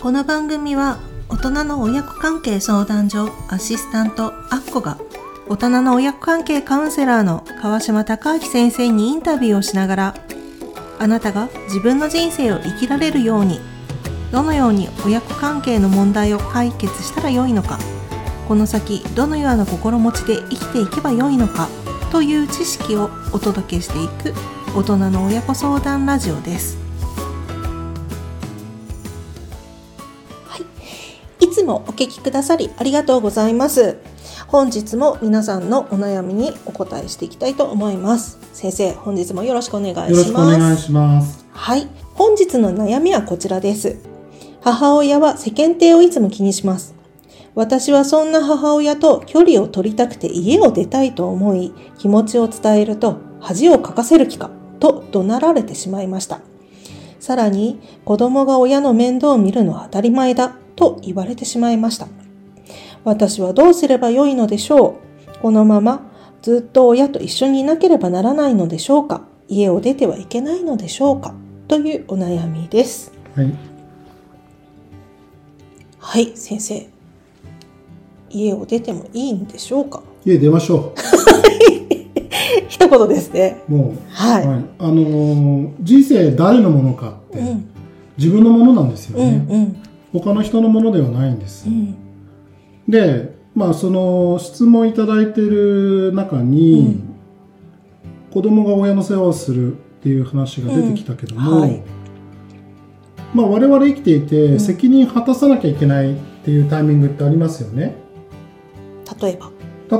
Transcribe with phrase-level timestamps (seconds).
[0.00, 0.98] この番組は
[1.30, 4.98] 大人の親子関係相談所アシスタントアッコが
[5.48, 10.14] 大人の親子関係カウンセラーの川島隆明先生にインタビューをしながら
[10.98, 13.58] あなたが自分の人生を生きられるように
[14.30, 17.78] どのように親子関係の問題を解決したらよいのか
[18.46, 21.68] この先どのような心持ちで生きていけばよいのか
[22.12, 24.34] という知識をお届けしていく
[24.76, 26.85] 大人の親子相談ラジオです。
[31.40, 33.96] い、いつもお聞きくださりありがとうございます。
[34.48, 38.38] 本日も皆さんのお悩みにお答えしていきたいと思います。
[38.52, 40.12] 先生、本日もよろしくお願いします。
[40.12, 41.44] よろしくお願いします。
[41.52, 41.88] はい。
[42.14, 43.98] 本日の悩みはこちらです。
[44.62, 46.94] 母親は世間体をいつも気にします。
[47.54, 56.40] 私はそんな母親と距離を取りたくて家を出たいと思い、気持ちを伝えると恥をかかせる気かと怒鳴られてしまいました。
[57.18, 62.06] さらに、子供が親の面倒を見るのは当たり前だと言われてしまいました。
[63.04, 64.98] 私はどうすればよいのでしょ
[65.38, 65.38] う？
[65.40, 66.02] このまま
[66.42, 69.22] ずっと親と一緒にいなければならないのでしょうか？
[69.48, 71.34] 家を出てはいけないのでしょうか？
[71.68, 73.12] というお悩みです。
[73.34, 73.52] はい。
[75.98, 76.86] はい、先生。
[78.30, 80.02] 家を出てもいいんでしょうか？
[80.24, 80.92] 家出ましょ
[82.68, 83.62] 一言ですね。
[83.68, 83.72] う。
[83.72, 84.44] もう、はい。
[84.44, 84.48] あ
[84.88, 87.68] のー人生誰のものかって、うん、
[88.18, 89.76] 自分のものなんですようん、ね、うん、
[90.12, 91.68] 他の人のものではないんです。
[91.68, 91.96] うん、
[92.88, 97.02] で、まあ、その質問いただいてる中に、
[98.30, 101.60] 子供が親の世話をするっていう話が出てきたけども、うん。
[101.62, 101.82] はい。
[103.34, 104.60] まあ、我々生きていて、ん。
[104.60, 107.94] 責任果たさなきゃいけないっていうタイミングってありますよね。
[109.20, 109.50] 例えば。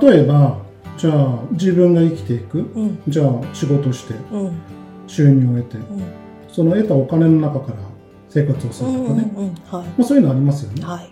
[0.00, 0.62] 例えば、
[0.96, 4.52] じゃあ自分が生きていく、うん、じゃあ仕事してうん、
[5.06, 6.02] 収入を得て、うん、
[6.48, 7.78] その得たお金の中から
[8.32, 9.54] 生活をすうん、るとかね、うん、はい。
[9.86, 10.84] まあ、そういうのありますよね。
[10.84, 11.10] はい。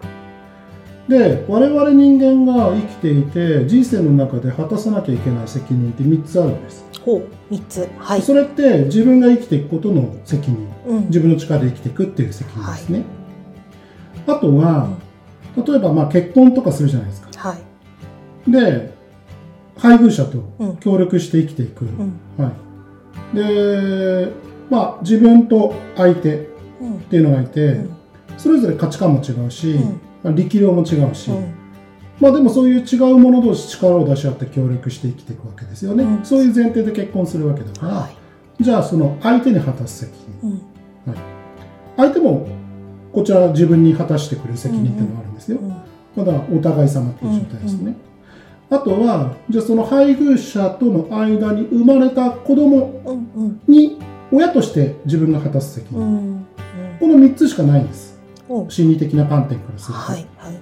[1.09, 7.89] で我々人間が生きていて人生の中で果たさなきゃいけない責任って3つあるんです、ほう、三つ。
[7.99, 8.23] はい。
[8.23, 10.69] それって自分が生きていくことの責任。
[10.87, 13.05] うん、自分の力で生きていくっていう責任ですね、
[14.27, 14.89] あとは、
[15.57, 17.29] 例えばまあ結婚とかするじゃないですか。
[17.37, 18.51] はい。
[18.51, 18.95] で
[19.77, 20.77] 配偶者とうん。
[20.77, 22.53] 協力して生きていく、うん、は
[23.33, 24.33] い、で
[24.71, 26.50] まあ自分と相手
[26.81, 27.97] っうん、ていうのがいて、うん
[28.39, 30.01] それぞれ価値観も違うし、うん。
[30.23, 31.53] まあ力量も違うし、うん、
[32.21, 36.25] まあでもそういう違う者同士力を出し合って協力して生きていくわけですよね、うん。
[36.25, 38.63] そういう前提で結婚するわけだから、はい。
[38.63, 40.53] じゃあその相手に果たす責任。
[41.09, 41.15] うん、
[41.97, 42.49] 相手も
[43.13, 45.69] こちら自分に果たしてくれる責任っていうのがあるんですよ、うん、
[46.17, 47.97] まだお互い様っていう状態ですね、
[48.71, 53.03] あとはじゃあその配偶者との間に生まれた子供
[53.67, 53.99] に
[54.31, 56.40] 親として自分が果たす責任。
[57.01, 58.19] この3つしかないんです。
[58.49, 58.69] お。
[58.69, 60.55] 心理的な観点からすると、はい、はい。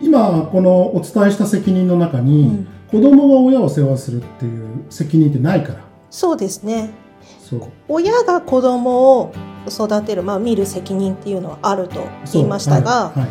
[0.00, 2.68] 今このお伝えした責任の中に、うん。
[2.90, 5.80] 子供が親を世話するっていう責任ってないから。
[6.10, 6.90] そうですね。
[7.40, 7.62] そう。
[7.88, 9.32] 親が子供を
[9.68, 13.28] 育てる、まあ、見る責任っていうのはあると言いましたが、はいはい。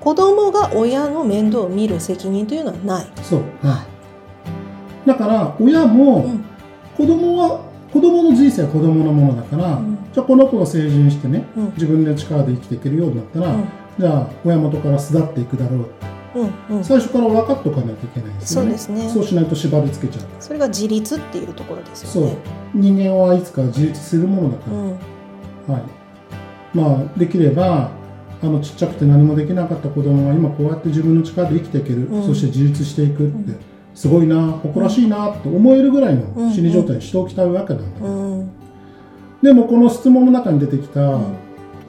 [0.00, 3.06] 子供が親の面倒を見る責任というのはない。
[3.22, 3.86] そう、は
[5.04, 5.08] い。
[5.08, 6.44] だから親もうん。
[6.96, 7.60] 子供は
[7.92, 11.64] 子供の人生は子供のものだから、うんじゃあこの子が成人してねうん。
[11.74, 13.64] 自分の力で生きていけるようになったら、うん。
[13.98, 15.90] じゃあ親元から巣立っていくだろう
[16.34, 18.76] うんうん、最初から分かっておかないといけないですよね。
[18.76, 19.08] そうですね。
[19.08, 21.38] そうしないと縛り付けちゃうそれが自立って。
[21.38, 22.22] いうところですそう。
[22.24, 22.36] よね。
[22.74, 24.90] 人間はいつか自立するものだから、うん。
[24.90, 25.82] はい、
[26.74, 27.92] まあできれば
[28.42, 32.26] あのちっちゃくて何もできなかった子供が今こうやって自分の力で生きていける、うん。
[32.26, 33.60] そして自立していくって、うん。
[33.94, 38.63] すごいな誇らしいなって思えるぐらいのうん心理状態にしておきたいわけなんだ、うん
[39.44, 41.36] でもこの質問の中に出てきた、ん。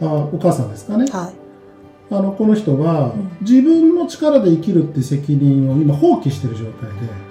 [0.02, 1.06] あお母さんですかね。
[1.10, 2.14] はい。
[2.14, 3.38] あのこの人は、うん。
[3.42, 6.90] 自分の力で生きるって責任を今放棄してる状態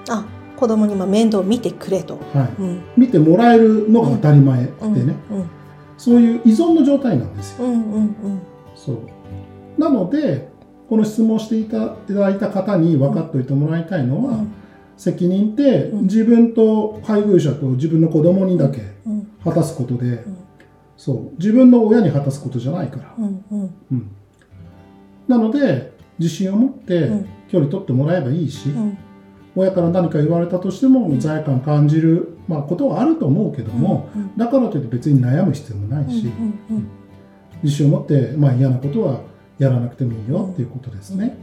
[0.09, 0.25] あ
[0.57, 2.19] 子供にまあ面倒を見てくれと。
[2.33, 2.83] で、はい、うん。
[2.97, 4.71] 見てもらえるのが当たり前で
[5.05, 5.15] ね、
[5.99, 7.67] そういう依存の状態なんですよ。
[7.67, 7.73] うん。
[7.73, 7.83] うん。
[7.83, 8.41] うん。
[8.75, 8.99] そう。
[9.79, 10.49] なので
[10.89, 14.53] この質問していたいただいた方に分かっておいてもらいたいのは、うん。
[14.97, 16.03] 責任ってうん。
[16.05, 19.14] 自分と配偶者と自分の子供にだけうん
[19.45, 20.37] 果たすことで、ん。
[20.97, 23.75] そう自分の親に果たすことじゃないから、うんうん。
[23.93, 24.11] うん、
[25.29, 27.29] なので自信を持ってうん。
[27.51, 28.99] 距離取ってもらえばいいし、うん。
[29.55, 36.89] 親から何か言われたとしても罪悪感感じる、まあ、ことはあると思うけども、うんだからといって別に悩む必要もないし、うんうん
[37.63, 39.21] 自信を持って、まあ、嫌なことは
[39.59, 41.39] やらなくてもいいよっていうことですね。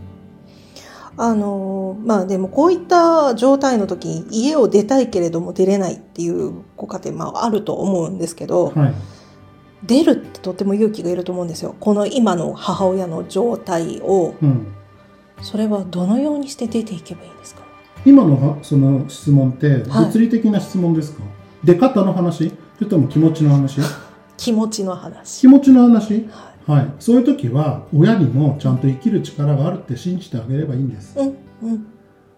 [1.18, 8.94] あのまあでもこういった状態の時に家を出たいけれども出れないっていうご家庭、まあ、あると思うんですけどはい。
[9.84, 11.76] 出るってとっても勇気がいると思うんですよ。
[11.80, 14.36] この今の母親の状態を。
[14.42, 14.68] うん、
[15.42, 17.62] それはどのようにして出ていけばいいんですか？
[18.06, 20.06] 今のはその質問ってはい。
[20.06, 21.24] 物理的な質問ですか、
[21.64, 22.50] 出方の話？
[22.78, 23.82] それとも気持ちの話？
[24.38, 25.42] 気持ちの話。
[25.42, 26.28] 気持ちの話？
[26.30, 26.94] ははい。
[27.00, 31.18] そういう時は親にもちゃんと生きる力があるって信じてあげればいいんです。
[31.18, 31.88] いうんうん。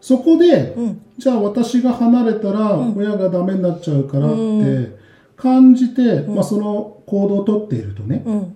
[0.01, 1.01] そこでうん。
[1.17, 2.97] じゃあ私が離れたらうん。
[2.97, 4.97] 親がダメになっちゃうからっうて
[5.35, 6.35] 感じて、ん。
[6.35, 8.55] まあ、その行動をとっているとねうん。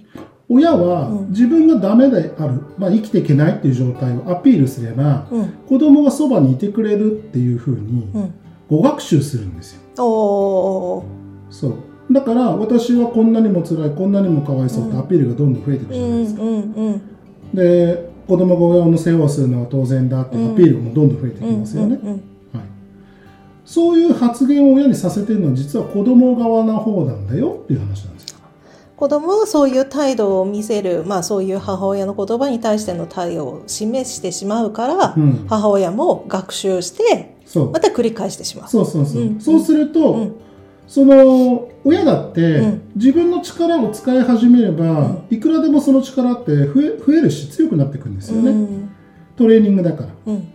[0.50, 1.30] 親はうん。
[1.30, 5.48] 自分がダメである、まあ、生きていけないっていう状態をアピールすればうん。
[5.68, 8.34] 子供がそばにいてくれるっていうふうにうん。
[8.70, 9.82] 語学習するんですよ。
[11.50, 11.74] そう
[12.10, 17.02] だから私はこんなにも辛いこんなにもかわいそうってアピールがどんどん増えていくうじゃないですか、んうんうん。
[17.54, 22.22] で子供が親の世話をするのは当然だってアピールもどんどん増えてきうんますよね、うんうんはい、
[23.66, 28.38] そういう発言を親にさせてるのは実は子供側の方なんだよっていう話なんですよ。
[28.96, 35.46] 子供がそういう態度を見せる、まあそういう母親の言葉に対しての対応を示してしまうから、うん。
[35.48, 37.36] 母親も学習して、
[37.72, 38.70] また繰り返してしまう。
[38.70, 39.40] そうそうそう、うん。
[39.40, 40.36] そうすると、うん
[40.88, 42.82] その親だって、うん。
[42.96, 44.86] 自分の力を使い始めれば、
[45.30, 45.36] うん。
[45.36, 48.90] いくらでもその力って増え増えるし強くなっていくんですよね、うん。
[49.36, 50.10] トレーニングだから。
[50.26, 50.48] うん。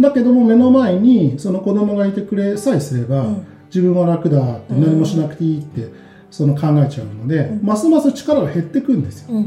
[0.00, 3.46] だけども目の前にその子供がいてくれさえすれば、うん。
[3.66, 5.88] 自分は楽だってうん何もしなくていいって
[6.30, 7.66] その考えちゃうので、うん。
[7.66, 9.44] ますます力が減ってくんですよ。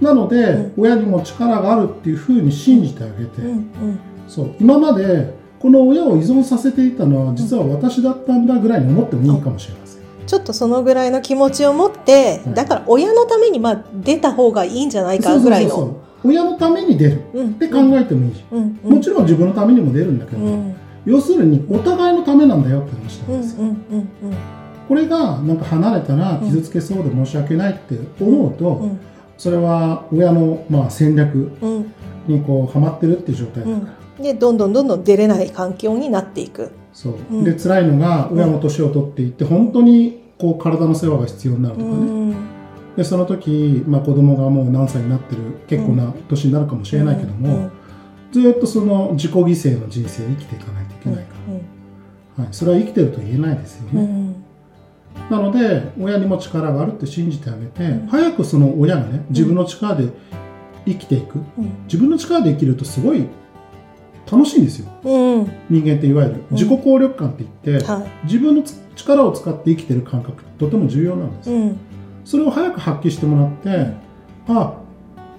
[0.00, 0.72] なので、うん。
[0.76, 3.42] 親にも力があるっていうふうに信じてあげて、
[4.26, 4.50] そう。
[4.58, 12.54] 今までこの親を依存させていたのは実は私だったんだぐらいに思ってもいいかもしれません、ちょっとそのぐらいの気持ちを持って、はい。
[12.54, 15.70] だから親のためにまあ出た方がいいんじゃないかぐらいの。
[15.70, 17.22] そうそうそう親のために出る。
[17.32, 17.50] うん。
[17.52, 18.34] って考えてもいい。
[18.34, 18.78] し、うん。
[18.84, 18.92] うん。
[18.96, 20.74] もちろん自分のためにも出るんだけど、うん。
[21.06, 24.08] 要するにお互いのためなんだよって話うなんんですよ、うんうん。
[24.86, 29.00] これがなんか離れたら傷つけそうで申し訳ないって思うと、うん。
[29.38, 31.94] それは親のまあ戦略うん。
[32.28, 36.70] にこうハマってるっていう状態だから、うんでどんどんどんどん出れない環境になっていく。
[36.92, 37.44] そう、うん。
[37.44, 42.34] で辛いのが親も年を取っていって本当にこう体の世話が必要になるとうかね、ん。
[42.96, 47.72] でその時、まあ、子供がもう何歳になってる結構な年になるかもしれないけども、うん。
[48.30, 51.34] ずっとその自己犠牲の人生を生きていかないといけないか
[52.36, 54.44] ら、はい、それは生きてると言えないですよね、うん。
[55.30, 58.06] なので親にも力があるって信じてあげて、うん。
[58.08, 60.08] 早くその親がね自分の力で
[60.86, 61.38] 生きていく。
[61.58, 61.84] うん。
[61.84, 63.26] 自分の力で生きるとすごい
[64.30, 64.88] 楽しいんですよ。
[65.04, 65.52] うん。
[65.70, 71.78] 人間っていわゆる自己効力感って言って、は自分のつ力を使って生きてる感覚ってとても重要なんです、いうん。
[72.24, 73.94] それを早く発揮してもらって、
[74.48, 74.78] あ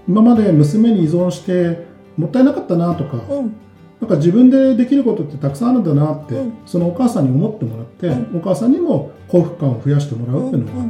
[0.08, 1.88] 今まで娘に依存して
[2.18, 3.56] もったいなかったなとか、うん。
[4.02, 6.54] なんか自分でできることってたくさんあるんだなって、うん。
[6.66, 10.90] そのお母さんに思ってもらって、うお母さんにも幸福感を増やしてもらうっていうのが、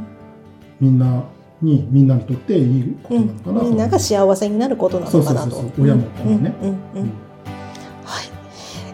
[0.81, 1.24] みんな
[1.62, 3.65] にみんなにとっていいことうなのかなと。
[3.65, 5.51] んみんなが幸せになることなのかなと。
[5.51, 6.56] そうそうそうそう親も子もね。
[6.62, 7.25] うんうんうんうんはい。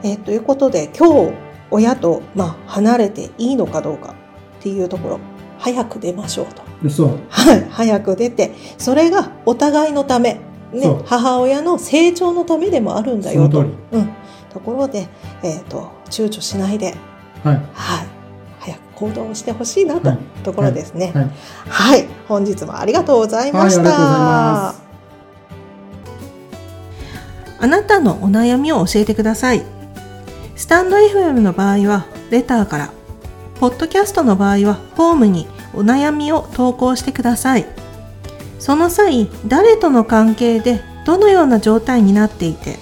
[0.04, 1.34] えーということで今日
[1.72, 4.14] 親とまあ離れていいのかどうか
[4.60, 5.20] っていうところ
[5.62, 6.90] 早く出ましょうと。
[6.90, 7.20] そう。
[7.30, 10.40] はい、早く出てそれがお互いのため、
[10.74, 13.60] ね母親の成長のためでもあるんだよと。
[13.60, 13.70] うん、
[14.50, 15.08] ところで、
[15.44, 16.96] えー、と躊躇しないで、
[17.44, 17.56] はい。
[17.74, 18.08] はい、
[18.60, 20.18] 早く行動してほしいなと、はい。
[20.44, 21.12] ところですね。
[21.14, 21.30] はい。
[21.68, 24.74] はい、本日もありがとうございました。
[27.60, 29.81] あなたのお悩みを教えてください。
[30.62, 32.94] スタンド FM の場合はレターから、
[33.60, 37.66] ポッドキャストの場合はフォームにお悩みを投稿してください。
[38.60, 42.78] その際、誰との関係でどのような状態になっていて、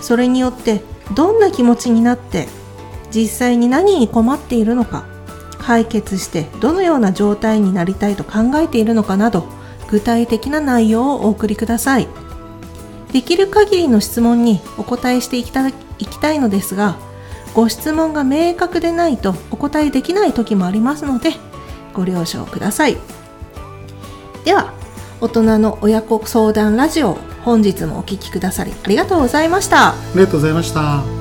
[0.00, 0.80] それによって
[1.16, 2.46] どんな気持ちになって、
[3.10, 5.04] 実際に何に困っているのか、
[5.58, 9.42] 解決してどのような状態になりたいと考えているのかなど、
[9.90, 12.06] 具体的な内容をお送りください。
[13.12, 17.07] できる限りの質問にお答えしていきたいきたいのですが、
[17.54, 21.32] ご質問が明確でないとお答えできない時もありますので、
[21.92, 22.96] ご了承ください。
[24.44, 24.72] では、
[25.20, 29.90] 大人の親子相談ラジオ、本日もお聞きくださりありがとうございました。
[29.90, 31.17] ありがとうございました